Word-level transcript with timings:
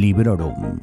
Librorum. 0.00 0.78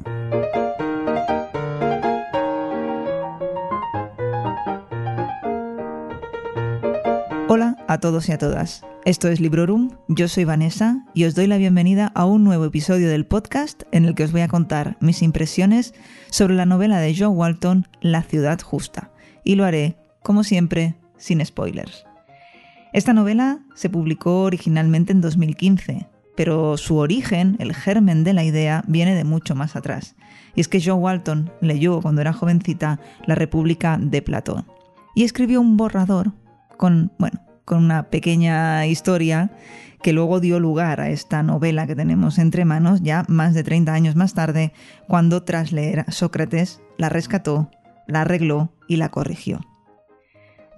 Hola 7.48 7.76
a 7.88 7.98
todos 7.98 8.28
y 8.28 8.32
a 8.32 8.38
todas. 8.38 8.84
Esto 9.04 9.28
es 9.28 9.40
Librorum, 9.40 9.90
yo 10.08 10.28
soy 10.28 10.44
Vanessa 10.44 11.06
y 11.18 11.24
os 11.24 11.34
doy 11.34 11.48
la 11.48 11.58
bienvenida 11.58 12.12
a 12.14 12.26
un 12.26 12.44
nuevo 12.44 12.64
episodio 12.64 13.08
del 13.08 13.26
podcast 13.26 13.82
en 13.90 14.04
el 14.04 14.14
que 14.14 14.22
os 14.22 14.30
voy 14.30 14.42
a 14.42 14.46
contar 14.46 14.96
mis 15.00 15.20
impresiones 15.22 15.92
sobre 16.30 16.54
la 16.54 16.64
novela 16.64 17.00
de 17.00 17.12
Joe 17.12 17.26
Walton, 17.26 17.88
La 18.00 18.22
ciudad 18.22 18.60
justa. 18.60 19.10
Y 19.42 19.56
lo 19.56 19.64
haré, 19.64 19.96
como 20.22 20.44
siempre, 20.44 20.94
sin 21.16 21.44
spoilers. 21.44 22.04
Esta 22.92 23.14
novela 23.14 23.58
se 23.74 23.90
publicó 23.90 24.42
originalmente 24.42 25.10
en 25.10 25.20
2015, 25.20 26.06
pero 26.36 26.76
su 26.76 26.98
origen, 26.98 27.56
el 27.58 27.74
germen 27.74 28.22
de 28.22 28.34
la 28.34 28.44
idea, 28.44 28.84
viene 28.86 29.16
de 29.16 29.24
mucho 29.24 29.56
más 29.56 29.74
atrás. 29.74 30.14
Y 30.54 30.60
es 30.60 30.68
que 30.68 30.80
Joe 30.80 30.94
Walton 30.94 31.50
leyó 31.60 32.00
cuando 32.00 32.20
era 32.20 32.32
jovencita 32.32 33.00
La 33.26 33.34
República 33.34 33.98
de 34.00 34.22
Platón 34.22 34.66
y 35.16 35.24
escribió 35.24 35.60
un 35.60 35.76
borrador 35.76 36.30
con, 36.76 37.10
bueno, 37.18 37.40
con 37.68 37.84
una 37.84 38.04
pequeña 38.04 38.86
historia 38.86 39.50
que 40.02 40.14
luego 40.14 40.40
dio 40.40 40.58
lugar 40.58 41.02
a 41.02 41.10
esta 41.10 41.42
novela 41.42 41.86
que 41.86 41.94
tenemos 41.94 42.38
entre 42.38 42.64
manos 42.64 43.02
ya 43.02 43.26
más 43.28 43.52
de 43.52 43.62
30 43.62 43.92
años 43.92 44.16
más 44.16 44.32
tarde, 44.32 44.72
cuando 45.06 45.42
tras 45.42 45.70
leer 45.70 46.06
Sócrates 46.08 46.80
la 46.96 47.10
rescató, 47.10 47.70
la 48.06 48.22
arregló 48.22 48.72
y 48.88 48.96
la 48.96 49.10
corrigió. 49.10 49.60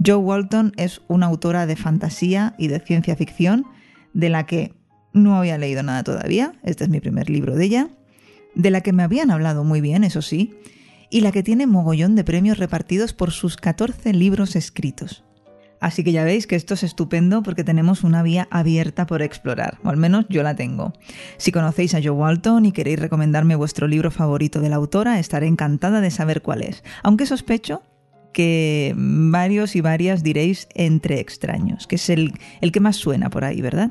Joe 0.04 0.16
Walton 0.16 0.72
es 0.76 1.00
una 1.06 1.26
autora 1.26 1.66
de 1.66 1.76
fantasía 1.76 2.54
y 2.58 2.66
de 2.66 2.80
ciencia 2.80 3.14
ficción 3.14 3.66
de 4.12 4.28
la 4.28 4.46
que 4.46 4.74
no 5.12 5.36
había 5.36 5.58
leído 5.58 5.84
nada 5.84 6.02
todavía, 6.02 6.54
este 6.64 6.84
es 6.84 6.90
mi 6.90 6.98
primer 6.98 7.30
libro 7.30 7.54
de 7.54 7.66
ella, 7.66 7.88
de 8.56 8.70
la 8.70 8.80
que 8.80 8.92
me 8.92 9.04
habían 9.04 9.30
hablado 9.30 9.62
muy 9.62 9.80
bien, 9.80 10.02
eso 10.02 10.22
sí, 10.22 10.56
y 11.08 11.20
la 11.20 11.30
que 11.30 11.44
tiene 11.44 11.68
mogollón 11.68 12.16
de 12.16 12.24
premios 12.24 12.58
repartidos 12.58 13.12
por 13.12 13.30
sus 13.30 13.56
14 13.56 14.12
libros 14.12 14.56
escritos. 14.56 15.22
Así 15.80 16.04
que 16.04 16.12
ya 16.12 16.24
veis 16.24 16.46
que 16.46 16.56
esto 16.56 16.74
es 16.74 16.82
estupendo 16.82 17.42
porque 17.42 17.64
tenemos 17.64 18.04
una 18.04 18.22
vía 18.22 18.46
abierta 18.50 19.06
por 19.06 19.22
explorar, 19.22 19.78
o 19.82 19.88
al 19.88 19.96
menos 19.96 20.26
yo 20.28 20.42
la 20.42 20.54
tengo. 20.54 20.92
Si 21.38 21.52
conocéis 21.52 21.94
a 21.94 22.00
Joe 22.02 22.10
Walton 22.10 22.66
y 22.66 22.72
queréis 22.72 22.98
recomendarme 22.98 23.56
vuestro 23.56 23.88
libro 23.88 24.10
favorito 24.10 24.60
de 24.60 24.68
la 24.68 24.76
autora, 24.76 25.18
estaré 25.18 25.46
encantada 25.46 26.00
de 26.02 26.10
saber 26.10 26.42
cuál 26.42 26.62
es, 26.62 26.84
aunque 27.02 27.24
sospecho 27.26 27.82
que 28.32 28.94
varios 28.96 29.74
y 29.74 29.80
varias 29.80 30.22
diréis 30.22 30.68
entre 30.74 31.18
extraños, 31.18 31.86
que 31.86 31.96
es 31.96 32.10
el, 32.10 32.34
el 32.60 32.72
que 32.72 32.80
más 32.80 32.96
suena 32.96 33.30
por 33.30 33.44
ahí, 33.44 33.60
¿verdad? 33.60 33.90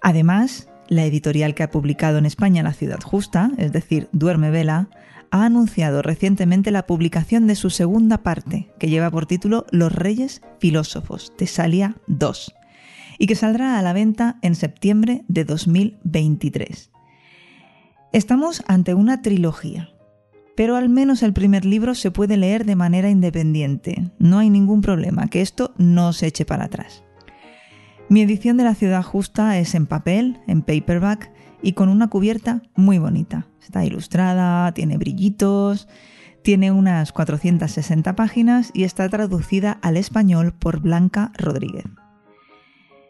Además, 0.00 0.68
la 0.88 1.04
editorial 1.04 1.54
que 1.54 1.64
ha 1.64 1.70
publicado 1.70 2.18
en 2.18 2.26
España 2.26 2.62
La 2.62 2.72
Ciudad 2.72 3.00
Justa, 3.02 3.50
es 3.58 3.72
decir, 3.72 4.08
Duerme 4.12 4.50
Vela, 4.50 4.88
ha 5.30 5.44
anunciado 5.44 6.02
recientemente 6.02 6.70
la 6.70 6.86
publicación 6.86 7.46
de 7.46 7.54
su 7.54 7.70
segunda 7.70 8.22
parte, 8.22 8.70
que 8.78 8.88
lleva 8.88 9.10
por 9.10 9.26
título 9.26 9.66
Los 9.70 9.92
Reyes 9.92 10.42
Filósofos, 10.58 11.32
Tesalia 11.36 11.96
2, 12.06 12.54
y 13.18 13.26
que 13.26 13.34
saldrá 13.34 13.78
a 13.78 13.82
la 13.82 13.92
venta 13.92 14.38
en 14.42 14.54
septiembre 14.54 15.24
de 15.28 15.44
2023. 15.44 16.90
Estamos 18.12 18.62
ante 18.66 18.94
una 18.94 19.22
trilogía, 19.22 19.90
pero 20.56 20.76
al 20.76 20.88
menos 20.88 21.22
el 21.22 21.32
primer 21.32 21.64
libro 21.64 21.94
se 21.94 22.10
puede 22.10 22.36
leer 22.36 22.64
de 22.64 22.76
manera 22.76 23.10
independiente. 23.10 24.10
No 24.18 24.38
hay 24.38 24.50
ningún 24.50 24.80
problema, 24.80 25.28
que 25.28 25.42
esto 25.42 25.74
no 25.76 26.12
se 26.12 26.28
eche 26.28 26.44
para 26.44 26.64
atrás. 26.64 27.04
Mi 28.08 28.22
edición 28.22 28.56
de 28.56 28.64
La 28.64 28.74
Ciudad 28.74 29.02
Justa 29.02 29.58
es 29.58 29.74
en 29.74 29.86
papel, 29.86 30.38
en 30.46 30.62
paperback, 30.62 31.30
y 31.62 31.72
con 31.72 31.88
una 31.88 32.08
cubierta 32.08 32.62
muy 32.74 32.98
bonita. 32.98 33.46
Está 33.62 33.84
ilustrada, 33.84 34.72
tiene 34.72 34.96
brillitos, 34.96 35.88
tiene 36.42 36.70
unas 36.70 37.12
460 37.12 38.14
páginas 38.14 38.70
y 38.72 38.84
está 38.84 39.08
traducida 39.08 39.78
al 39.82 39.96
español 39.96 40.52
por 40.52 40.80
Blanca 40.80 41.32
Rodríguez. 41.36 41.86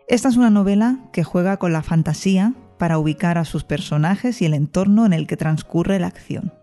Esta 0.09 0.29
es 0.29 0.37
una 0.37 0.51
novela 0.51 1.01
que 1.13 1.25
juega 1.25 1.57
con 1.57 1.73
la 1.73 1.83
fantasía 1.83 2.55
para 2.79 2.99
ubicar 2.99 3.39
a 3.39 3.45
sus 3.45 3.65
personajes 3.65 4.41
y 4.41 4.47
el 4.47 4.55
entorno 4.55 5.05
en 5.05 5.13
el 5.13 5.27
que 5.27 5.37
transcurre 5.37 5.99
la 5.99 6.07
acción, 6.07 6.55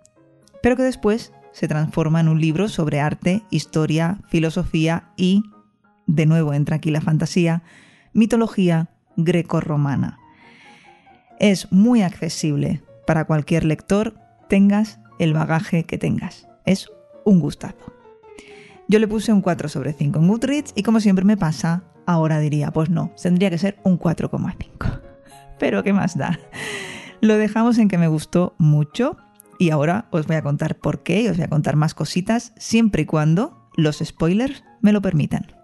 pero 0.62 0.76
que 0.76 0.84
después 0.84 1.34
se 1.52 1.68
transforma 1.68 2.20
en 2.22 2.28
un 2.28 2.42
libro 2.42 2.68
sobre 2.70 3.00
arte, 3.00 3.44
historia, 3.52 4.18
filosofía 4.28 5.12
y, 5.16 5.44
de 6.08 6.26
nuevo 6.26 6.54
entra 6.54 6.78
aquí 6.78 6.90
la 6.90 7.02
fantasía, 7.02 7.64
mitología 8.14 8.90
greco-romana. 9.16 10.20
Es 11.40 11.72
muy 11.72 12.02
accesible 12.02 12.82
para 13.06 13.26
cualquier 13.26 13.66
lector, 13.66 14.14
tengas 14.48 15.00
el 15.20 15.34
bagaje 15.34 15.84
que 15.84 15.98
tengas. 15.98 16.48
Es 16.66 16.90
un 17.26 17.40
gustazo. 17.40 17.94
Yo 18.88 19.00
le 19.00 19.08
puse 19.08 19.34
un 19.34 19.42
4 19.42 19.70
sobre 19.70 19.94
5 19.94 20.20
en 20.20 20.28
Goodreads 20.28 20.74
y 20.76 20.84
como 20.84 21.00
siempre 21.00 21.26
me 21.26 21.38
pasa, 21.38 21.84
ahora 22.06 22.40
diría, 22.40 22.72
pues 22.72 22.90
no, 22.90 23.12
tendría 23.22 23.50
que 23.50 23.58
ser 23.58 23.78
un 23.84 24.00
4,5. 24.00 25.02
Pero 25.60 25.84
¿qué 25.84 25.94
más 25.94 26.18
da? 26.18 26.40
Lo 27.22 27.38
dejamos 27.38 27.78
en 27.78 27.88
que 27.88 27.98
me 27.98 28.08
gustó 28.08 28.54
mucho 28.58 29.18
y 29.58 29.70
ahora 29.70 30.08
os 30.12 30.28
voy 30.28 30.36
a 30.36 30.44
contar 30.44 30.78
por 30.78 31.04
qué 31.04 31.22
y 31.22 31.28
os 31.30 31.38
voy 31.38 31.46
a 31.46 31.50
contar 31.50 31.76
más 31.76 31.94
cositas 31.94 32.54
siempre 32.58 33.04
y 33.04 33.06
cuando 33.06 33.70
los 33.76 34.00
spoilers 34.00 34.64
me 34.82 34.92
lo 34.92 35.02
permitan. 35.02 35.62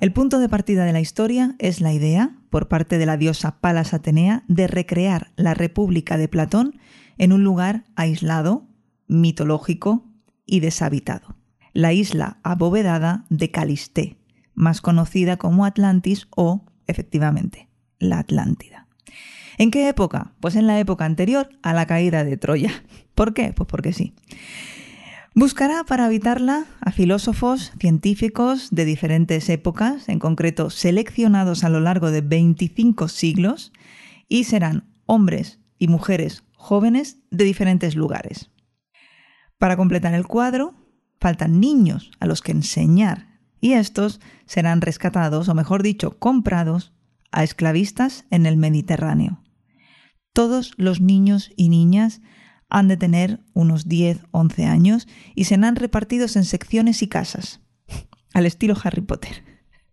El 0.00 0.12
punto 0.12 0.38
de 0.38 0.48
partida 0.48 0.84
de 0.84 0.92
la 0.92 1.00
historia 1.00 1.56
es 1.58 1.80
la 1.80 1.92
idea, 1.92 2.36
por 2.50 2.68
parte 2.68 2.98
de 2.98 3.06
la 3.06 3.16
diosa 3.16 3.60
Palas 3.60 3.94
Atenea, 3.94 4.44
de 4.46 4.68
recrear 4.68 5.32
la 5.34 5.54
República 5.54 6.16
de 6.16 6.28
Platón 6.28 6.78
en 7.18 7.32
un 7.32 7.42
lugar 7.42 7.84
aislado, 7.96 8.68
mitológico 9.08 10.06
y 10.46 10.60
deshabitado. 10.60 11.36
La 11.72 11.92
isla 11.92 12.38
abovedada 12.44 13.24
de 13.28 13.50
Calisté, 13.50 14.16
más 14.54 14.80
conocida 14.80 15.36
como 15.36 15.64
Atlantis 15.64 16.28
o, 16.30 16.64
efectivamente, 16.86 17.68
la 17.98 18.20
Atlántida. 18.20 18.86
¿En 19.58 19.72
qué 19.72 19.88
época? 19.88 20.32
Pues 20.38 20.54
en 20.54 20.68
la 20.68 20.78
época 20.78 21.06
anterior 21.06 21.48
a 21.62 21.72
la 21.72 21.86
caída 21.86 22.22
de 22.22 22.36
Troya. 22.36 22.70
¿Por 23.16 23.34
qué? 23.34 23.52
Pues 23.52 23.66
porque 23.66 23.92
sí. 23.92 24.14
Buscará 25.38 25.84
para 25.84 26.06
habitarla 26.06 26.66
a 26.80 26.90
filósofos, 26.90 27.70
científicos 27.78 28.70
de 28.72 28.84
diferentes 28.84 29.48
épocas, 29.48 30.08
en 30.08 30.18
concreto 30.18 30.68
seleccionados 30.68 31.62
a 31.62 31.68
lo 31.68 31.78
largo 31.78 32.10
de 32.10 32.22
25 32.22 33.06
siglos, 33.06 33.72
y 34.28 34.42
serán 34.42 34.92
hombres 35.06 35.60
y 35.78 35.86
mujeres 35.86 36.42
jóvenes 36.56 37.18
de 37.30 37.44
diferentes 37.44 37.94
lugares. 37.94 38.50
Para 39.58 39.76
completar 39.76 40.12
el 40.12 40.26
cuadro, 40.26 40.74
faltan 41.20 41.60
niños 41.60 42.10
a 42.18 42.26
los 42.26 42.42
que 42.42 42.50
enseñar, 42.50 43.38
y 43.60 43.74
estos 43.74 44.20
serán 44.44 44.80
rescatados, 44.80 45.48
o 45.48 45.54
mejor 45.54 45.84
dicho, 45.84 46.18
comprados 46.18 46.92
a 47.30 47.44
esclavistas 47.44 48.24
en 48.30 48.44
el 48.44 48.56
Mediterráneo. 48.56 49.40
Todos 50.32 50.72
los 50.78 51.00
niños 51.00 51.52
y 51.54 51.68
niñas 51.68 52.22
han 52.68 52.88
de 52.88 52.96
tener 52.96 53.40
unos 53.54 53.88
10, 53.88 54.20
11 54.30 54.66
años 54.66 55.08
y 55.34 55.44
serán 55.44 55.76
repartidos 55.76 56.36
en 56.36 56.44
secciones 56.44 57.02
y 57.02 57.08
casas, 57.08 57.60
al 58.34 58.46
estilo 58.46 58.76
Harry 58.82 59.00
Potter. 59.00 59.44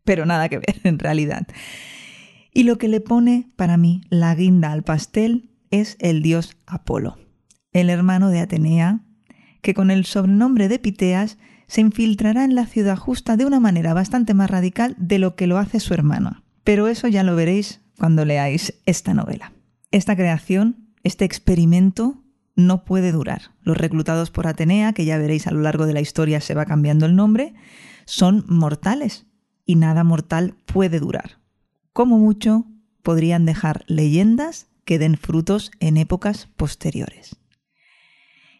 Pero 0.03 0.25
nada 0.25 0.49
que 0.49 0.59
ver 0.59 0.81
en 0.83 0.99
realidad. 0.99 1.47
Y 2.53 2.63
lo 2.63 2.77
que 2.77 2.87
le 2.87 3.01
pone 3.01 3.49
para 3.55 3.77
mí 3.77 4.01
la 4.09 4.33
guinda 4.35 4.71
al 4.71 4.83
pastel 4.83 5.51
es 5.71 5.97
el 5.99 6.21
dios 6.21 6.57
Apolo, 6.65 7.17
el 7.71 7.89
hermano 7.89 8.29
de 8.29 8.39
Atenea, 8.39 9.01
que 9.61 9.73
con 9.73 9.91
el 9.91 10.05
sobrenombre 10.05 10.67
de 10.67 10.79
Piteas 10.79 11.37
se 11.67 11.81
infiltrará 11.81 12.43
en 12.43 12.55
la 12.55 12.67
ciudad 12.67 12.97
justa 12.97 13.35
de 13.37 13.45
una 13.45 13.59
manera 13.59 13.93
bastante 13.93 14.33
más 14.33 14.49
radical 14.49 14.95
de 14.99 15.19
lo 15.19 15.35
que 15.35 15.47
lo 15.47 15.57
hace 15.57 15.79
su 15.79 15.93
hermano. 15.93 16.43
Pero 16.63 16.87
eso 16.87 17.07
ya 17.07 17.23
lo 17.23 17.35
veréis 17.35 17.81
cuando 17.97 18.25
leáis 18.25 18.75
esta 18.85 19.13
novela. 19.13 19.53
Esta 19.91 20.15
creación, 20.15 20.93
este 21.03 21.25
experimento, 21.25 22.23
no 22.55 22.85
puede 22.85 23.11
durar. 23.11 23.53
Los 23.61 23.77
reclutados 23.77 24.31
por 24.31 24.47
Atenea, 24.47 24.93
que 24.93 25.05
ya 25.05 25.17
veréis 25.17 25.47
a 25.47 25.51
lo 25.51 25.61
largo 25.61 25.85
de 25.85 25.93
la 25.93 26.01
historia 26.01 26.41
se 26.41 26.53
va 26.53 26.65
cambiando 26.65 27.05
el 27.05 27.15
nombre, 27.15 27.53
son 28.05 28.45
mortales 28.47 29.25
y 29.65 29.75
nada 29.75 30.03
mortal 30.03 30.55
puede 30.65 30.99
durar. 30.99 31.39
Como 31.91 32.17
mucho, 32.17 32.65
podrían 33.03 33.45
dejar 33.45 33.83
leyendas 33.87 34.67
que 34.85 34.99
den 34.99 35.17
frutos 35.17 35.71
en 35.79 35.97
épocas 35.97 36.47
posteriores. 36.55 37.37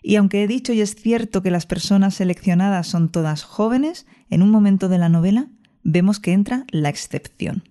Y 0.01 0.17
aunque 0.17 0.43
he 0.43 0.47
dicho 0.47 0.71
y 0.73 0.81
es 0.81 0.95
cierto 0.95 1.41
que 1.41 1.51
las 1.51 1.65
personas 1.65 2.15
seleccionadas 2.15 2.87
son 2.87 3.09
todas 3.09 3.43
jóvenes, 3.43 4.05
en 4.29 4.43
un 4.43 4.51
momento 4.51 4.87
de 4.87 4.99
la 4.99 5.09
novela 5.09 5.49
vemos 5.83 6.19
que 6.19 6.33
entra 6.33 6.65
la 6.69 6.89
excepción. 6.89 7.63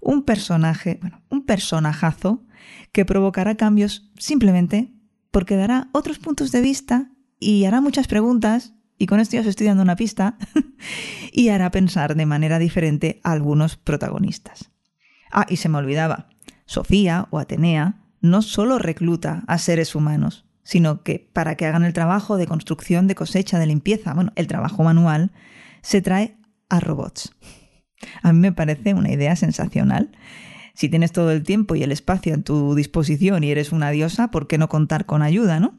Un 0.00 0.22
personaje, 0.22 0.98
bueno, 1.00 1.22
un 1.30 1.46
personajazo 1.46 2.44
que 2.92 3.04
provocará 3.04 3.56
cambios 3.56 4.10
simplemente 4.18 4.92
porque 5.32 5.56
dará 5.56 5.88
otros 5.90 6.20
puntos 6.20 6.52
de 6.52 6.60
vista 6.60 7.10
y 7.40 7.64
hará 7.64 7.80
muchas 7.80 8.06
preguntas, 8.06 8.74
y 8.96 9.06
con 9.06 9.18
esto 9.18 9.34
ya 9.34 9.40
os 9.40 9.48
estoy 9.48 9.66
dando 9.66 9.82
una 9.82 9.96
pista, 9.96 10.38
y 11.32 11.48
hará 11.48 11.72
pensar 11.72 12.14
de 12.14 12.26
manera 12.26 12.60
diferente 12.60 13.20
a 13.24 13.32
algunos 13.32 13.76
protagonistas. 13.76 14.70
Ah, 15.32 15.46
y 15.48 15.56
se 15.56 15.68
me 15.68 15.78
olvidaba, 15.78 16.28
Sofía 16.66 17.26
o 17.30 17.40
Atenea 17.40 17.96
no 18.20 18.42
solo 18.42 18.78
recluta 18.78 19.42
a 19.48 19.58
seres 19.58 19.96
humanos, 19.96 20.46
sino 20.62 21.02
que 21.02 21.28
para 21.32 21.56
que 21.56 21.66
hagan 21.66 21.84
el 21.84 21.92
trabajo 21.92 22.36
de 22.36 22.46
construcción, 22.46 23.08
de 23.08 23.16
cosecha, 23.16 23.58
de 23.58 23.66
limpieza, 23.66 24.14
bueno, 24.14 24.32
el 24.36 24.46
trabajo 24.46 24.84
manual, 24.84 25.32
se 25.80 26.00
trae 26.00 26.36
a 26.68 26.78
robots. 26.78 27.34
A 28.22 28.32
mí 28.32 28.38
me 28.38 28.52
parece 28.52 28.94
una 28.94 29.10
idea 29.10 29.34
sensacional. 29.36 30.12
Si 30.74 30.88
tienes 30.88 31.12
todo 31.12 31.30
el 31.30 31.42
tiempo 31.42 31.74
y 31.74 31.82
el 31.82 31.92
espacio 31.92 32.34
a 32.34 32.38
tu 32.38 32.74
disposición 32.74 33.44
y 33.44 33.50
eres 33.50 33.72
una 33.72 33.90
diosa, 33.90 34.30
¿por 34.30 34.46
qué 34.46 34.58
no 34.58 34.68
contar 34.68 35.06
con 35.06 35.22
ayuda, 35.22 35.60
no? 35.60 35.78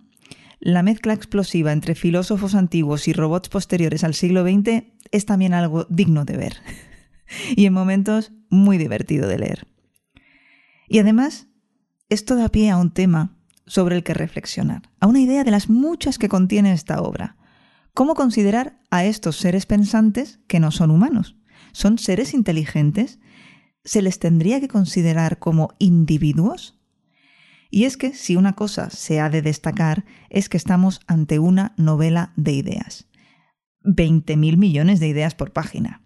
La 0.60 0.84
mezcla 0.84 1.14
explosiva 1.14 1.74
entre 1.74 1.96
filósofos 1.96 2.56
antiguos 2.56 3.08
y 3.08 3.14
robots 3.14 3.50
posteriores 3.50 4.04
al 4.04 4.14
siglo 4.14 4.44
XX 4.44 4.86
es 5.12 5.26
también 5.26 5.54
algo 5.54 5.86
digno 5.90 6.24
de 6.24 6.38
ver 6.38 6.58
y 7.56 7.66
en 7.66 7.74
momentos 7.74 8.32
muy 8.50 8.78
divertido 8.78 9.28
de 9.28 9.40
leer. 9.40 9.68
Y 10.88 11.00
además, 11.00 11.48
esto 12.10 12.36
da 12.36 12.50
pie 12.50 12.70
a 12.70 12.78
un 12.78 12.92
tema 12.92 13.36
sobre 13.66 13.96
el 13.96 14.04
que 14.04 14.14
reflexionar, 14.14 14.84
a 15.00 15.08
una 15.08 15.20
idea 15.20 15.44
de 15.44 15.52
las 15.52 15.70
muchas 15.70 16.18
que 16.18 16.30
contiene 16.30 16.74
esta 16.74 17.02
obra. 17.02 17.38
¿Cómo 17.94 18.16
considerar 18.16 18.80
a 18.90 19.06
estos 19.06 19.38
seres 19.38 19.66
pensantes 19.66 20.40
que 20.48 20.60
no 20.60 20.72
son 20.72 20.92
humanos? 20.92 21.36
¿Son 21.72 21.98
seres 21.98 22.34
inteligentes? 22.34 23.20
¿Se 23.86 24.02
les 24.02 24.20
tendría 24.20 24.60
que 24.60 24.68
considerar 24.68 25.40
como 25.40 25.74
individuos? 25.78 26.80
Y 27.70 27.86
es 27.86 27.98
que 27.98 28.14
si 28.14 28.36
una 28.36 28.54
cosa 28.54 28.90
se 28.90 29.20
ha 29.20 29.30
de 29.30 29.42
destacar 29.42 30.06
es 30.30 30.48
que 30.48 30.58
estamos 30.58 31.02
ante 31.08 31.40
una 31.40 31.74
novela 31.76 32.32
de 32.36 32.54
ideas. 32.54 33.08
20.000 33.84 34.58
millones 34.58 35.00
de 35.00 35.08
ideas 35.08 35.36
por 35.36 35.52
página. 35.52 36.02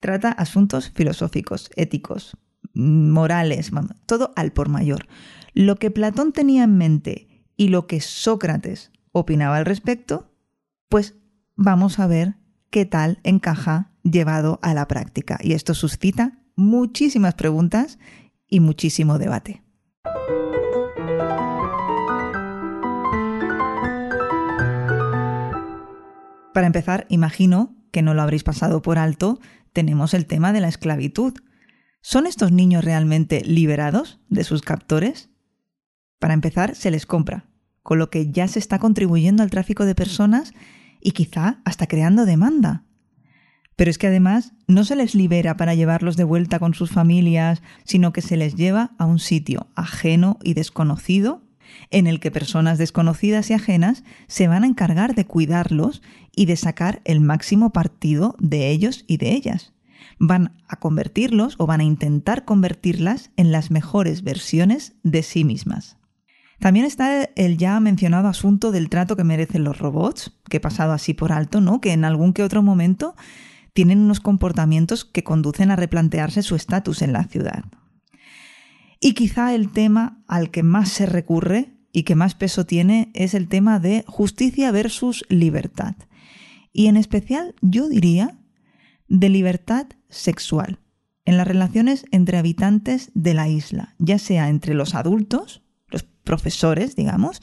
Trata 0.00 0.32
asuntos 0.32 0.90
filosóficos, 0.90 1.70
éticos, 1.76 2.36
morales, 2.74 3.70
todo 4.06 4.32
al 4.36 4.52
por 4.52 4.68
mayor. 4.68 5.06
Lo 5.54 5.76
que 5.76 5.90
Platón 5.90 6.32
tenía 6.32 6.64
en 6.64 6.76
mente 6.76 7.46
y 7.56 7.68
lo 7.68 7.86
que 7.86 8.00
Sócrates 8.00 8.90
opinaba 9.12 9.56
al 9.56 9.66
respecto, 9.66 10.34
pues 10.88 11.14
vamos 11.54 11.98
a 11.98 12.06
ver 12.06 12.34
qué 12.70 12.84
tal 12.84 13.20
encaja 13.22 13.92
llevado 14.02 14.58
a 14.62 14.74
la 14.74 14.88
práctica. 14.88 15.38
Y 15.42 15.52
esto 15.52 15.74
suscita 15.74 16.39
muchísimas 16.60 17.34
preguntas 17.34 17.98
y 18.46 18.60
muchísimo 18.60 19.18
debate. 19.18 19.62
Para 26.52 26.66
empezar, 26.66 27.06
imagino 27.08 27.74
que 27.90 28.02
no 28.02 28.14
lo 28.14 28.22
habréis 28.22 28.44
pasado 28.44 28.82
por 28.82 28.98
alto, 28.98 29.40
tenemos 29.72 30.14
el 30.14 30.26
tema 30.26 30.52
de 30.52 30.60
la 30.60 30.68
esclavitud. 30.68 31.34
¿Son 32.02 32.26
estos 32.26 32.52
niños 32.52 32.84
realmente 32.84 33.42
liberados 33.44 34.20
de 34.28 34.44
sus 34.44 34.62
captores? 34.62 35.30
Para 36.18 36.34
empezar, 36.34 36.74
se 36.74 36.90
les 36.90 37.06
compra, 37.06 37.48
con 37.82 37.98
lo 37.98 38.10
que 38.10 38.30
ya 38.30 38.48
se 38.48 38.58
está 38.58 38.78
contribuyendo 38.78 39.42
al 39.42 39.50
tráfico 39.50 39.86
de 39.86 39.94
personas 39.94 40.52
y 41.00 41.12
quizá 41.12 41.60
hasta 41.64 41.86
creando 41.86 42.26
demanda. 42.26 42.84
Pero 43.80 43.90
es 43.90 43.96
que 43.96 44.08
además 44.08 44.52
no 44.66 44.84
se 44.84 44.94
les 44.94 45.14
libera 45.14 45.56
para 45.56 45.74
llevarlos 45.74 46.18
de 46.18 46.24
vuelta 46.24 46.58
con 46.58 46.74
sus 46.74 46.90
familias, 46.90 47.62
sino 47.84 48.12
que 48.12 48.20
se 48.20 48.36
les 48.36 48.54
lleva 48.54 48.90
a 48.98 49.06
un 49.06 49.18
sitio 49.18 49.68
ajeno 49.74 50.38
y 50.42 50.52
desconocido 50.52 51.40
en 51.90 52.06
el 52.06 52.20
que 52.20 52.30
personas 52.30 52.76
desconocidas 52.76 53.48
y 53.48 53.54
ajenas 53.54 54.04
se 54.26 54.48
van 54.48 54.64
a 54.64 54.66
encargar 54.66 55.14
de 55.14 55.24
cuidarlos 55.24 56.02
y 56.36 56.44
de 56.44 56.56
sacar 56.56 57.00
el 57.06 57.22
máximo 57.22 57.72
partido 57.72 58.36
de 58.38 58.68
ellos 58.68 59.06
y 59.06 59.16
de 59.16 59.32
ellas. 59.32 59.72
Van 60.18 60.52
a 60.68 60.76
convertirlos 60.76 61.54
o 61.56 61.66
van 61.66 61.80
a 61.80 61.84
intentar 61.84 62.44
convertirlas 62.44 63.30
en 63.38 63.50
las 63.50 63.70
mejores 63.70 64.22
versiones 64.22 64.92
de 65.04 65.22
sí 65.22 65.42
mismas. 65.42 65.96
También 66.58 66.84
está 66.84 67.30
el 67.34 67.56
ya 67.56 67.80
mencionado 67.80 68.28
asunto 68.28 68.72
del 68.72 68.90
trato 68.90 69.16
que 69.16 69.24
merecen 69.24 69.64
los 69.64 69.78
robots, 69.78 70.38
que 70.50 70.58
he 70.58 70.60
pasado 70.60 70.92
así 70.92 71.14
por 71.14 71.32
alto, 71.32 71.62
¿no? 71.62 71.80
Que 71.80 71.92
en 71.92 72.04
algún 72.04 72.34
que 72.34 72.42
otro 72.42 72.62
momento 72.62 73.14
tienen 73.72 74.00
unos 74.00 74.20
comportamientos 74.20 75.04
que 75.04 75.24
conducen 75.24 75.70
a 75.70 75.76
replantearse 75.76 76.42
su 76.42 76.56
estatus 76.56 77.02
en 77.02 77.12
la 77.12 77.24
ciudad. 77.24 77.64
Y 79.00 79.14
quizá 79.14 79.54
el 79.54 79.72
tema 79.72 80.22
al 80.28 80.50
que 80.50 80.62
más 80.62 80.90
se 80.90 81.06
recurre 81.06 81.72
y 81.92 82.02
que 82.02 82.14
más 82.14 82.34
peso 82.34 82.66
tiene 82.66 83.10
es 83.14 83.34
el 83.34 83.48
tema 83.48 83.80
de 83.80 84.04
justicia 84.06 84.70
versus 84.70 85.24
libertad. 85.28 85.94
Y 86.72 86.86
en 86.86 86.96
especial 86.96 87.54
yo 87.62 87.88
diría 87.88 88.38
de 89.08 89.28
libertad 89.28 89.86
sexual 90.08 90.78
en 91.24 91.36
las 91.36 91.46
relaciones 91.46 92.04
entre 92.10 92.38
habitantes 92.38 93.10
de 93.14 93.34
la 93.34 93.48
isla, 93.48 93.94
ya 93.98 94.18
sea 94.18 94.48
entre 94.48 94.74
los 94.74 94.94
adultos, 94.94 95.62
profesores, 96.24 96.96
digamos, 96.96 97.42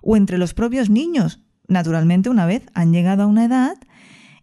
o 0.00 0.16
entre 0.16 0.38
los 0.38 0.54
propios 0.54 0.90
niños. 0.90 1.40
Naturalmente, 1.68 2.30
una 2.30 2.46
vez 2.46 2.64
han 2.74 2.92
llegado 2.92 3.24
a 3.24 3.26
una 3.26 3.44
edad 3.44 3.76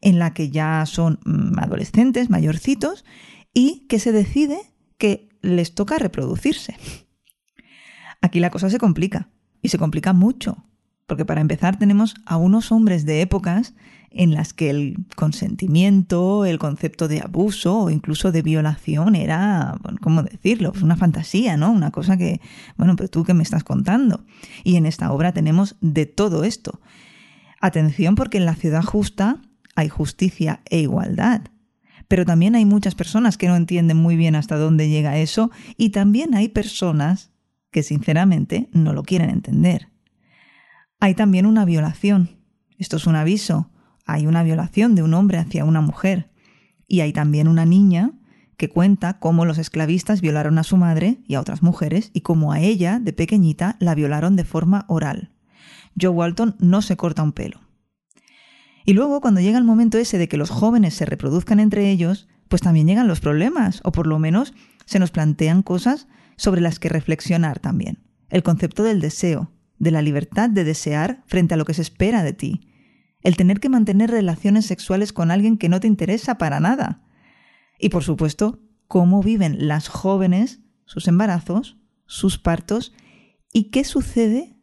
en 0.02 0.20
la 0.20 0.34
que 0.34 0.50
ya 0.50 0.86
son 0.86 1.20
mm, 1.26 1.60
adolescentes, 1.60 2.30
mayorcitos, 2.30 3.06
y 3.54 3.86
que 3.88 4.00
se 4.00 4.12
decide 4.12 4.60
que 4.98 5.30
les 5.42 5.74
toca 5.74 5.98
reproducirse. 5.98 6.76
Aquí 8.22 8.40
la 8.40 8.52
cosa 8.52 8.70
se 8.70 8.78
complica, 8.78 9.30
y 9.62 9.70
se 9.70 9.78
complica 9.78 10.14
mucho, 10.14 10.66
porque 11.08 11.26
para 11.26 11.42
empezar 11.42 11.80
tenemos 11.80 12.16
a 12.26 12.38
unos 12.38 12.72
hombres 12.72 13.06
de 13.06 13.22
épocas 13.22 13.74
en 14.12 14.34
las 14.34 14.54
que 14.54 14.70
el 14.70 15.06
consentimiento, 15.16 16.46
el 16.46 16.58
concepto 16.58 17.08
de 17.08 17.22
abuso 17.22 17.78
o 17.78 17.90
incluso 17.90 18.32
de 18.32 18.42
violación 18.42 19.16
era, 19.16 19.78
¿cómo 20.02 20.24
decirlo? 20.24 20.72
Pues 20.72 20.84
una 20.84 20.96
fantasía, 20.96 21.58
¿no? 21.58 21.72
Una 21.72 21.92
cosa 21.92 22.18
que, 22.18 22.42
bueno, 22.78 22.96
pero 22.96 23.10
tú 23.10 23.24
qué 23.24 23.34
me 23.34 23.44
estás 23.44 23.64
contando. 23.64 24.26
Y 24.64 24.78
en 24.78 24.86
esta 24.86 25.12
obra 25.12 25.32
tenemos 25.32 25.76
de 25.82 26.06
todo 26.06 26.44
esto. 26.44 26.80
Atención 27.62 28.16
porque 28.16 28.38
en 28.38 28.46
la 28.46 28.56
ciudad 28.56 28.84
justa 28.84 29.42
hay 29.80 29.90
justicia 29.90 30.62
e 30.70 30.80
igualdad. 30.80 31.42
Pero 32.08 32.26
también 32.26 32.56
hay 32.56 32.66
muchas 32.66 32.96
personas 32.96 33.38
que 33.38 33.48
no 33.48 33.56
entienden 33.56 33.98
muy 33.98 34.16
bien 34.16 34.36
hasta 34.36 34.58
dónde 34.58 34.90
llega 34.90 35.18
eso 35.18 35.52
y 35.78 35.90
también 35.90 36.36
hay 36.36 36.50
personas 36.50 37.32
que 37.72 37.84
sinceramente 37.84 38.70
no 38.74 38.94
lo 38.94 39.04
quieren 39.04 39.30
entender. 39.30 39.90
Hay 41.00 41.14
también 41.14 41.46
una 41.46 41.66
violación. 41.66 42.38
Esto 42.78 42.98
es 42.98 43.06
un 43.06 43.16
aviso 43.16 43.70
hay 44.10 44.26
una 44.26 44.42
violación 44.42 44.96
de 44.96 45.04
un 45.04 45.14
hombre 45.14 45.38
hacia 45.38 45.66
una 45.66 45.82
mujer. 45.82 46.32
Y 46.88 47.02
hay 47.02 47.14
también 47.14 47.48
una 47.48 47.64
niña 47.64 48.14
que 48.58 48.68
cuenta 48.68 49.20
cómo 49.20 49.46
los 49.46 49.60
esclavistas 49.60 50.20
violaron 50.20 50.58
a 50.58 50.64
su 50.64 50.78
madre 50.78 51.20
y 51.28 51.36
a 51.36 51.40
otras 51.40 51.62
mujeres 51.62 52.10
y 52.12 52.22
cómo 52.22 52.52
a 52.52 52.60
ella, 52.60 53.00
de 53.00 53.14
pequeñita, 53.14 53.78
la 53.80 53.94
violaron 53.94 54.36
de 54.36 54.46
forma 54.46 54.86
oral. 54.88 55.32
Joe 56.00 56.10
Walton 56.10 56.56
no 56.60 56.82
se 56.82 56.98
corta 56.98 57.22
un 57.22 57.34
pelo. 57.34 57.62
Y 58.90 58.94
luego, 58.94 59.22
cuando 59.22 59.40
llega 59.40 59.60
el 59.60 59.66
momento 59.66 60.00
ese 60.00 60.18
de 60.18 60.28
que 60.28 60.36
los 60.36 60.50
jóvenes 60.50 60.96
se 60.96 61.06
reproduzcan 61.06 61.60
entre 61.60 61.92
ellos, 61.92 62.28
pues 62.48 62.64
también 62.64 62.88
llegan 62.88 63.08
los 63.08 63.20
problemas, 63.20 63.82
o 63.84 63.92
por 63.92 64.08
lo 64.08 64.18
menos 64.18 64.56
se 64.86 64.98
nos 64.98 65.12
plantean 65.12 65.62
cosas 65.62 66.08
sobre 66.38 66.60
las 66.60 66.80
que 66.80 66.90
reflexionar 66.90 67.60
también. 67.60 68.00
El 68.30 68.42
concepto 68.42 68.82
del 68.82 69.00
deseo, 69.00 69.52
de 69.78 69.92
la 69.92 70.02
libertad 70.02 70.50
de 70.50 70.64
desear 70.64 71.22
frente 71.28 71.54
a 71.54 71.58
lo 71.58 71.66
que 71.66 71.76
se 71.76 71.84
espera 71.84 72.24
de 72.24 72.34
ti, 72.34 72.62
el 73.22 73.36
tener 73.36 73.60
que 73.60 73.70
mantener 73.70 74.10
relaciones 74.10 74.66
sexuales 74.66 75.14
con 75.14 75.30
alguien 75.30 75.60
que 75.60 75.70
no 75.70 75.80
te 75.80 75.86
interesa 75.86 76.40
para 76.40 76.60
nada. 76.60 77.04
Y 77.78 77.90
por 77.90 78.04
supuesto, 78.04 78.60
cómo 78.88 79.22
viven 79.22 79.68
las 79.68 79.88
jóvenes 79.88 80.62
sus 80.86 81.08
embarazos, 81.08 81.78
sus 82.08 82.40
partos 82.40 82.92
y 83.54 83.66
qué 83.66 83.84
sucede 83.84 84.59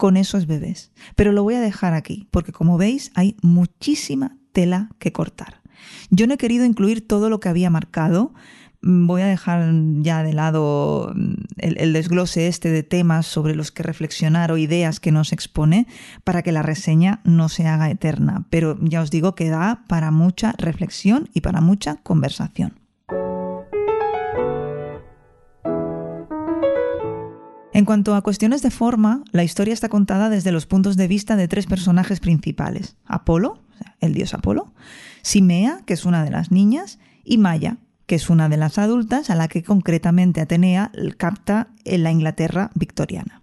con 0.00 0.16
esos 0.16 0.46
bebés. 0.46 0.90
Pero 1.14 1.30
lo 1.30 1.44
voy 1.44 1.54
a 1.54 1.60
dejar 1.60 1.94
aquí, 1.94 2.26
porque 2.32 2.50
como 2.50 2.76
veis 2.76 3.12
hay 3.14 3.36
muchísima 3.42 4.36
tela 4.52 4.90
que 4.98 5.12
cortar. 5.12 5.60
Yo 6.10 6.26
no 6.26 6.34
he 6.34 6.38
querido 6.38 6.64
incluir 6.64 7.06
todo 7.06 7.30
lo 7.30 7.38
que 7.38 7.48
había 7.48 7.70
marcado, 7.70 8.32
Mm, 8.82 9.06
voy 9.06 9.22
a 9.22 9.26
dejar 9.26 9.72
ya 10.00 10.22
de 10.22 10.32
lado 10.32 11.12
mm, 11.14 11.34
el, 11.58 11.92
desglose 11.92 12.48
este 12.48 12.70
de 12.70 12.82
temas 12.82 13.26
sobre 13.26 13.54
los 13.54 13.70
que 13.70 13.82
reflexionar 13.82 14.52
o 14.52 14.56
ideas 14.56 15.00
que 15.00 15.12
nos 15.12 15.32
expone 15.32 15.86
para 16.24 16.42
que 16.42 16.52
la 16.52 16.62
reseña 16.62 17.20
no 17.24 17.48
se 17.48 17.66
haga 17.66 17.90
eterna. 17.90 18.46
Pero 18.50 18.78
ya 18.80 19.02
os 19.02 19.10
digo 19.10 19.34
que 19.34 19.50
da 19.50 19.84
para 19.88 20.10
mucha 20.10 20.54
reflexión 20.58 21.28
y 21.34 21.42
para 21.42 21.60
mucha 21.60 21.96
conversación. 21.96 22.79
En 27.80 27.86
cuanto 27.86 28.14
a 28.14 28.20
cuestiones 28.20 28.60
de 28.60 28.70
forma, 28.70 29.24
la 29.32 29.42
historia 29.42 29.72
está 29.72 29.88
contada 29.88 30.28
desde 30.28 30.52
los 30.52 30.66
puntos 30.66 30.98
de 30.98 31.08
vista 31.08 31.34
de 31.36 31.48
tres 31.48 31.64
personajes 31.64 32.20
principales. 32.20 32.98
Apolo, 33.06 33.62
el 34.00 34.12
dios 34.12 34.34
Apolo, 34.34 34.74
Simea, 35.22 35.80
que 35.86 35.94
es 35.94 36.04
una 36.04 36.22
de 36.22 36.30
las 36.30 36.50
niñas, 36.50 36.98
y 37.24 37.38
Maya, 37.38 37.78
que 38.04 38.16
es 38.16 38.28
una 38.28 38.50
de 38.50 38.58
las 38.58 38.76
adultas 38.76 39.30
a 39.30 39.34
la 39.34 39.48
que 39.48 39.62
concretamente 39.62 40.42
Atenea 40.42 40.92
capta 41.16 41.68
en 41.86 42.02
la 42.02 42.10
Inglaterra 42.10 42.70
victoriana. 42.74 43.40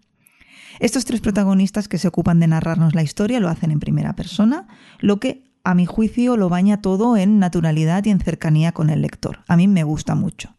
Estos 0.79 1.05
tres 1.05 1.19
protagonistas 1.19 1.87
que 1.87 1.97
se 1.97 2.07
ocupan 2.07 2.39
de 2.39 2.45
narrarnos 2.45 2.93
la 2.93 3.01
historia 3.01 3.39
lo 3.39 3.49
hacen 3.49 3.71
en 3.71 3.79
primera 3.79 4.15
persona, 4.15 4.67
lo 4.99 5.19
que 5.19 5.49
a 5.63 5.73
mi 5.73 5.87
juicio 5.87 6.37
lo 6.37 6.47
baña 6.47 6.79
todo 6.79 7.17
en 7.17 7.39
naturalidad 7.39 8.05
y 8.05 8.11
en 8.11 8.19
cercanía 8.19 8.71
con 8.71 8.91
el 8.91 9.01
lector. 9.01 9.39
A 9.47 9.57
mí 9.57 9.67
me 9.67 9.83
gusta 9.83 10.13
mucho. 10.13 10.55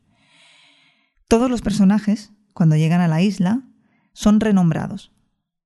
Todos 1.28 1.48
los 1.48 1.62
personajes, 1.62 2.32
cuando 2.54 2.74
llegan 2.74 3.00
a 3.00 3.06
la 3.06 3.22
isla, 3.22 3.62
son 4.18 4.40
renombrados. 4.40 5.12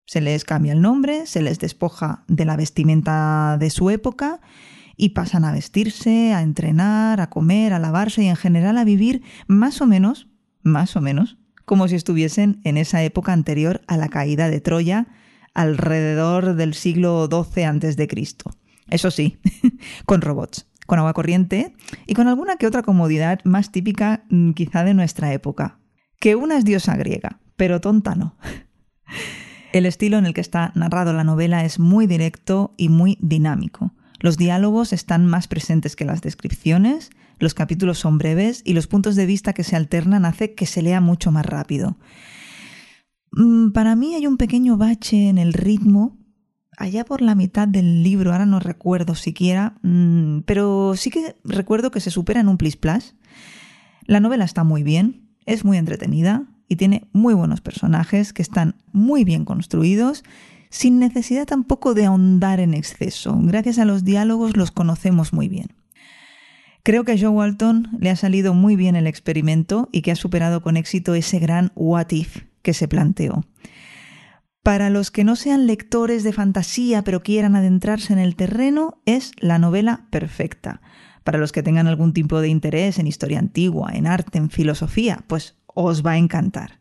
Se 0.05 0.21
les 0.21 0.45
cambia 0.45 0.75
el 0.75 0.83
nombre, 0.83 1.25
se 1.25 1.41
les 1.41 1.59
despoja 1.59 2.23
de 2.29 2.45
la 2.45 2.55
vestimenta 2.55 3.57
de 3.59 3.71
su 3.71 3.89
época 3.89 4.43
y 4.95 5.11
pasan 5.11 5.47
a 5.47 5.53
vestirse, 5.53 6.35
a 6.35 6.43
entrenar, 6.43 7.23
a 7.23 7.31
comer, 7.31 7.73
a 7.73 7.79
lavarse 7.79 8.25
y 8.25 8.27
en 8.29 8.37
general 8.37 8.77
a 8.77 8.85
vivir 8.85 9.23
más 9.47 9.81
o 9.81 9.87
menos, 9.87 10.29
más 10.61 10.97
o 10.97 11.01
menos, 11.01 11.39
como 11.65 11.89
si 11.89 11.95
estuviesen 11.95 12.61
en 12.65 12.77
esa 12.77 13.03
época 13.03 13.33
anterior 13.33 13.81
a 13.87 13.97
la 13.97 14.11
caída 14.11 14.51
de 14.51 14.61
Troya, 14.61 15.07
alrededor 15.55 16.55
del 16.55 16.75
siglo 16.75 17.31
XII 17.31 17.65
a.C. 17.65 18.09
Eso 18.91 19.11
sí, 19.11 19.39
con 20.05 20.21
robots, 20.21 20.67
con 20.87 20.99
agua 20.99 21.15
corriente 21.15 21.75
y 22.07 22.13
con 22.13 22.29
alguna 22.29 22.57
que 22.57 22.67
otra 22.67 22.83
comodidad 22.83 23.41
más 23.45 23.73
típica 23.73 24.25
mm, 24.29 24.51
quizá 24.51 24.85
de 24.85 24.93
nuestra 24.93 25.33
época. 25.33 25.79
Que 26.21 26.37
una 26.37 26.59
es 26.59 26.67
diosa 26.67 26.97
griega, 26.97 27.41
pero 27.63 27.81
tonta 27.81 28.17
no. 28.17 28.35
El 29.73 29.87
estilo 29.87 30.19
en 30.19 30.27
el 30.27 30.35
que 30.35 30.41
está 30.41 30.73
narrado 30.75 31.13
la 31.13 31.23
novela 31.23 31.65
es 31.65 31.79
muy 31.79 32.09
directo 32.09 32.75
y 32.77 32.89
muy 32.89 33.19
dinámico. 33.21 33.93
Los 34.19 34.37
diálogos 34.37 34.93
están 34.93 35.27
más 35.27 35.47
presentes 35.47 35.95
que 35.95 36.05
las 36.05 36.23
descripciones, 36.23 37.11
los 37.39 37.55
capítulos 37.55 38.01
son 38.01 38.19
breves 38.19 38.63
y 38.65 38.73
los 38.73 38.89
puntos 38.89 39.15
de 39.15 39.27
vista 39.27 39.53
que 39.53 39.63
se 39.63 39.77
alternan 39.77 40.25
hace 40.25 40.55
que 40.57 40.67
se 40.67 40.83
lea 40.83 41.01
mucho 41.01 41.31
más 41.31 41.47
rápido. 41.47 41.99
Mm, 43.31 43.71
para 43.71 43.95
mí 43.95 44.17
hay 44.17 44.27
un 44.27 44.39
pequeño 44.39 44.77
bache 44.77 45.29
en 45.29 45.39
el 45.39 45.53
ritmo, 45.53 46.19
allá 46.77 47.05
por 47.05 47.23
la 47.23 47.37
mitad 47.37 47.69
del 47.69 48.03
libro, 48.03 48.33
ahora 48.33 48.45
no 48.45 48.59
recuerdo 48.59 49.15
siquiera, 49.15 49.79
mm, 49.83 50.41
pero 50.47 50.95
sí 50.97 51.11
que 51.11 51.37
recuerdo 51.45 51.93
que 51.93 52.01
se 52.01 52.11
supera 52.11 52.41
en 52.41 52.49
un 52.49 52.59
plis 52.59 52.75
plas. 52.75 53.15
La 54.05 54.19
novela 54.19 54.45
está 54.45 54.65
muy 54.65 54.83
bien, 54.83 55.37
es 55.47 55.65
muy 55.65 55.79
entretenida 55.79 56.49
y 56.69 56.77
tiene 56.77 57.09
muy 57.13 57.35
buenos 57.35 57.61
personajes 57.61 58.33
que 58.33 58.43
están 58.43 58.77
muy 58.93 59.25
bien 59.25 59.45
construidos 59.45 60.25
sin 60.71 60.99
necesidad 60.99 61.47
tampoco 61.47 61.93
de 61.93 62.07
ahondar 62.07 62.59
en 62.59 62.73
exceso. 62.73 63.39
Gracias 63.43 63.79
a 63.79 63.85
los 63.85 64.05
diálogos 64.05 64.57
los 64.57 64.71
conocemos 64.71 65.33
muy 65.33 65.49
bien. 65.49 65.69
Creo 66.83 67.05
que 67.05 67.13
a 67.13 67.19
Joe 67.19 67.29
Walton 67.29 67.91
le 68.01 68.11
ha 68.11 68.17
salido 68.17 68.55
muy 68.55 68.75
bien 68.75 68.97
el 68.97 69.07
experimento 69.07 69.89
y 69.93 70.03
que 70.03 70.11
ha 70.11 70.17
superado 70.17 70.63
con 70.63 70.77
éxito 70.77 71.15
ese 71.15 71.39
gran 71.39 71.71
what 71.77 72.11
if 72.11 72.45
que 72.63 72.75
se 72.75 72.89
planteó. 72.89 73.45
Para 74.63 74.91
los 74.91 75.11
que 75.11 75.25
no 75.25 75.37
sean 75.37 75.67
lectores 75.67 76.25
de 76.25 76.33
fantasía 76.33 77.03
pero 77.03 77.23
quieran 77.23 77.55
adentrarse 77.55 78.13
en 78.13 78.19
el 78.19 78.35
terreno, 78.35 79.01
es 79.07 79.33
la 79.39 79.59
novela 79.59 80.07
perfecta. 80.11 80.81
Para 81.23 81.39
los 81.39 81.53
que 81.53 81.63
tengan 81.63 81.87
algún 81.87 82.13
tipo 82.13 82.41
de 82.41 82.49
interés 82.49 82.99
en 82.99 83.07
historia 83.07 83.39
antigua, 83.39 83.91
en 83.93 84.07
arte, 84.07 84.39
en 84.39 84.51
filosofía, 84.51 85.23
pues 85.27 85.57
os 85.75 86.05
va 86.05 86.13
a 86.13 86.19
encantar. 86.19 86.81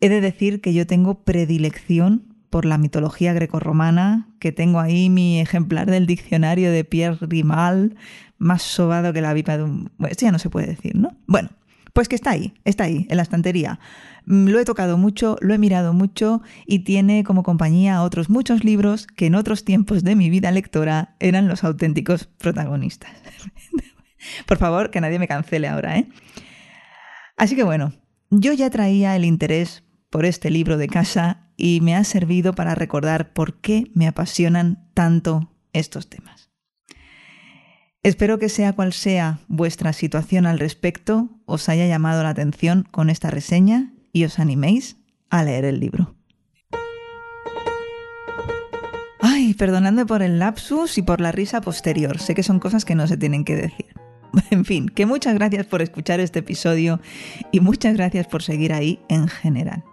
He 0.00 0.08
de 0.08 0.20
decir 0.20 0.60
que 0.60 0.74
yo 0.74 0.86
tengo 0.86 1.24
predilección 1.24 2.34
por 2.50 2.64
la 2.64 2.78
mitología 2.78 3.32
grecorromana, 3.32 4.28
que 4.38 4.52
tengo 4.52 4.80
ahí 4.80 5.10
mi 5.10 5.40
ejemplar 5.40 5.90
del 5.90 6.06
diccionario 6.06 6.70
de 6.70 6.84
Pierre 6.84 7.18
Rimal, 7.20 7.96
más 8.38 8.62
sobado 8.62 9.12
que 9.12 9.20
la 9.20 9.34
vipa 9.34 9.56
de 9.56 9.64
un... 9.64 9.90
Bueno, 9.98 10.12
esto 10.12 10.24
ya 10.24 10.32
no 10.32 10.38
se 10.38 10.50
puede 10.50 10.68
decir, 10.68 10.94
¿no? 10.94 11.16
Bueno, 11.26 11.50
pues 11.92 12.08
que 12.08 12.14
está 12.14 12.30
ahí, 12.30 12.54
está 12.64 12.84
ahí, 12.84 13.06
en 13.10 13.16
la 13.16 13.22
estantería. 13.22 13.80
Mm, 14.24 14.48
lo 14.48 14.60
he 14.60 14.64
tocado 14.64 14.96
mucho, 14.96 15.36
lo 15.40 15.52
he 15.52 15.58
mirado 15.58 15.92
mucho 15.92 16.42
y 16.66 16.80
tiene 16.80 17.24
como 17.24 17.42
compañía 17.42 18.02
otros 18.02 18.30
muchos 18.30 18.64
libros 18.64 19.06
que 19.06 19.26
en 19.26 19.34
otros 19.34 19.64
tiempos 19.64 20.04
de 20.04 20.14
mi 20.14 20.30
vida 20.30 20.50
lectora 20.52 21.16
eran 21.18 21.48
los 21.48 21.64
auténticos 21.64 22.26
protagonistas. 22.38 23.10
Por 24.46 24.58
favor, 24.58 24.90
que 24.90 25.00
nadie 25.00 25.18
me 25.18 25.28
cancele 25.28 25.68
ahora, 25.68 25.98
¿eh? 25.98 26.08
Así 27.38 27.54
que 27.54 27.62
bueno, 27.62 27.92
yo 28.30 28.52
ya 28.52 28.68
traía 28.68 29.16
el 29.16 29.24
interés 29.24 29.84
por 30.10 30.26
este 30.26 30.50
libro 30.50 30.76
de 30.76 30.88
casa 30.88 31.50
y 31.56 31.80
me 31.80 31.94
ha 31.94 32.04
servido 32.04 32.52
para 32.52 32.74
recordar 32.74 33.32
por 33.32 33.60
qué 33.60 33.90
me 33.94 34.08
apasionan 34.08 34.90
tanto 34.92 35.54
estos 35.72 36.10
temas. 36.10 36.50
Espero 38.02 38.38
que 38.38 38.48
sea 38.48 38.72
cual 38.72 38.92
sea 38.92 39.40
vuestra 39.48 39.92
situación 39.92 40.46
al 40.46 40.58
respecto, 40.58 41.28
os 41.46 41.68
haya 41.68 41.86
llamado 41.86 42.22
la 42.22 42.30
atención 42.30 42.86
con 42.90 43.08
esta 43.08 43.30
reseña 43.30 43.92
y 44.12 44.24
os 44.24 44.38
animéis 44.38 44.96
a 45.30 45.44
leer 45.44 45.64
el 45.64 45.78
libro. 45.78 46.16
Ay, 49.20 49.54
perdonadme 49.54 50.06
por 50.06 50.22
el 50.22 50.38
lapsus 50.38 50.98
y 50.98 51.02
por 51.02 51.20
la 51.20 51.32
risa 51.32 51.60
posterior, 51.60 52.18
sé 52.18 52.34
que 52.34 52.42
son 52.42 52.60
cosas 52.60 52.84
que 52.84 52.94
no 52.94 53.06
se 53.06 53.16
tienen 53.16 53.44
que 53.44 53.56
decir. 53.56 53.97
En 54.50 54.64
fin, 54.64 54.88
que 54.88 55.06
muchas 55.06 55.34
gracias 55.34 55.66
por 55.66 55.82
escuchar 55.82 56.20
este 56.20 56.40
episodio 56.40 57.00
y 57.52 57.60
muchas 57.60 57.94
gracias 57.94 58.26
por 58.26 58.42
seguir 58.42 58.72
ahí 58.72 59.00
en 59.08 59.28
general. 59.28 59.84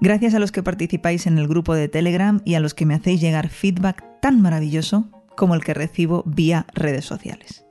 Gracias 0.00 0.34
a 0.34 0.40
los 0.40 0.50
que 0.50 0.62
participáis 0.62 1.26
en 1.26 1.38
el 1.38 1.46
grupo 1.46 1.74
de 1.74 1.88
Telegram 1.88 2.40
y 2.44 2.54
a 2.54 2.60
los 2.60 2.74
que 2.74 2.86
me 2.86 2.94
hacéis 2.94 3.20
llegar 3.20 3.48
feedback 3.48 4.04
tan 4.20 4.40
maravilloso 4.40 5.08
como 5.36 5.54
el 5.54 5.62
que 5.62 5.74
recibo 5.74 6.24
vía 6.26 6.66
redes 6.74 7.04
sociales. 7.04 7.64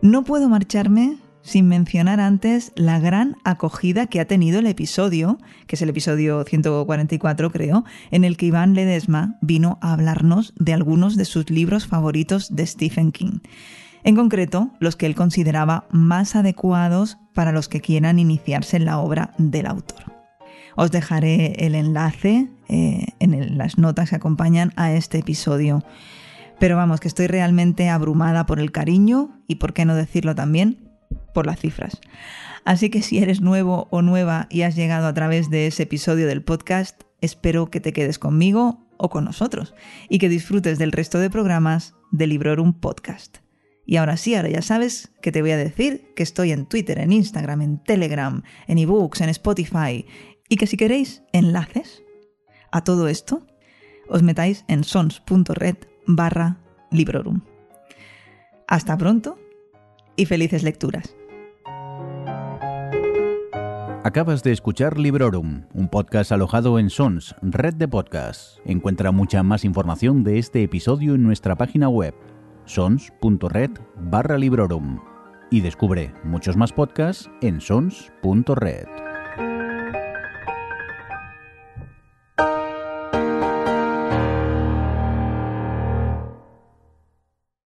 No 0.00 0.24
puedo 0.24 0.48
marcharme 0.48 1.18
sin 1.42 1.66
mencionar 1.68 2.20
antes 2.20 2.72
la 2.76 3.00
gran 3.00 3.36
acogida 3.44 4.06
que 4.06 4.20
ha 4.20 4.26
tenido 4.26 4.60
el 4.60 4.66
episodio, 4.66 5.38
que 5.66 5.76
es 5.76 5.82
el 5.82 5.88
episodio 5.88 6.44
144 6.44 7.50
creo, 7.50 7.84
en 8.10 8.24
el 8.24 8.36
que 8.36 8.46
Iván 8.46 8.74
Ledesma 8.74 9.38
vino 9.40 9.78
a 9.80 9.92
hablarnos 9.92 10.54
de 10.58 10.72
algunos 10.72 11.16
de 11.16 11.24
sus 11.24 11.50
libros 11.50 11.86
favoritos 11.86 12.54
de 12.54 12.66
Stephen 12.66 13.10
King. 13.10 13.40
En 14.04 14.16
concreto, 14.16 14.70
los 14.80 14.96
que 14.96 15.06
él 15.06 15.14
consideraba 15.14 15.86
más 15.90 16.34
adecuados 16.34 17.18
para 17.34 17.52
los 17.52 17.68
que 17.68 17.80
quieran 17.80 18.18
iniciarse 18.18 18.76
en 18.76 18.84
la 18.84 18.98
obra 18.98 19.32
del 19.38 19.66
autor. 19.66 20.12
Os 20.74 20.90
dejaré 20.90 21.66
el 21.66 21.74
enlace 21.74 22.48
eh, 22.68 23.06
en 23.20 23.58
las 23.58 23.78
notas 23.78 24.10
que 24.10 24.16
acompañan 24.16 24.72
a 24.76 24.92
este 24.92 25.18
episodio. 25.18 25.84
Pero 26.58 26.76
vamos, 26.76 27.00
que 27.00 27.08
estoy 27.08 27.26
realmente 27.26 27.88
abrumada 27.88 28.46
por 28.46 28.58
el 28.58 28.72
cariño 28.72 29.30
y, 29.46 29.56
por 29.56 29.72
qué 29.72 29.84
no 29.84 29.94
decirlo 29.94 30.34
también, 30.34 30.90
por 31.34 31.46
las 31.46 31.60
cifras. 31.60 32.00
Así 32.64 32.90
que 32.90 33.02
si 33.02 33.18
eres 33.18 33.40
nuevo 33.40 33.88
o 33.90 34.02
nueva 34.02 34.46
y 34.50 34.62
has 34.62 34.76
llegado 34.76 35.06
a 35.06 35.14
través 35.14 35.50
de 35.50 35.66
ese 35.66 35.82
episodio 35.84 36.26
del 36.26 36.42
podcast, 36.42 37.02
espero 37.20 37.70
que 37.70 37.80
te 37.80 37.92
quedes 37.92 38.18
conmigo 38.18 38.86
o 38.96 39.10
con 39.10 39.24
nosotros 39.24 39.74
y 40.08 40.18
que 40.18 40.28
disfrutes 40.28 40.78
del 40.78 40.92
resto 40.92 41.18
de 41.18 41.30
programas 41.30 41.94
de 42.12 42.28
Librorum 42.28 42.72
Podcast. 42.72 43.41
Y 43.84 43.96
ahora 43.96 44.16
sí, 44.16 44.34
ahora 44.34 44.48
ya 44.48 44.62
sabes 44.62 45.10
que 45.20 45.32
te 45.32 45.42
voy 45.42 45.50
a 45.50 45.56
decir 45.56 46.12
que 46.14 46.22
estoy 46.22 46.52
en 46.52 46.66
Twitter, 46.66 46.98
en 46.98 47.12
Instagram, 47.12 47.62
en 47.62 47.82
Telegram, 47.82 48.42
en 48.66 48.78
ebooks, 48.78 49.20
en 49.20 49.28
Spotify 49.30 50.06
y 50.48 50.56
que 50.56 50.66
si 50.66 50.76
queréis 50.76 51.22
enlaces 51.32 52.02
a 52.70 52.84
todo 52.84 53.08
esto, 53.08 53.46
os 54.08 54.22
metáis 54.22 54.64
en 54.68 54.84
sons.red 54.84 55.76
barra 56.06 56.58
librorum. 56.90 57.42
Hasta 58.68 58.96
pronto 58.96 59.38
y 60.16 60.26
felices 60.26 60.62
lecturas. 60.62 61.16
Acabas 64.04 64.42
de 64.42 64.50
escuchar 64.50 64.98
Librorum, 64.98 65.62
un 65.72 65.88
podcast 65.88 66.32
alojado 66.32 66.80
en 66.80 66.90
Sons, 66.90 67.36
red 67.40 67.74
de 67.74 67.86
podcasts. 67.86 68.60
Encuentra 68.64 69.12
mucha 69.12 69.44
más 69.44 69.64
información 69.64 70.24
de 70.24 70.40
este 70.40 70.64
episodio 70.64 71.14
en 71.14 71.22
nuestra 71.22 71.54
página 71.54 71.88
web, 71.88 72.12
sons.red 72.64 73.70
barra 73.96 74.38
librorum. 74.38 75.00
Y 75.50 75.60
descubre 75.60 76.14
muchos 76.24 76.56
más 76.56 76.72
podcasts 76.72 77.30
en 77.42 77.60
sons.red. 77.60 79.11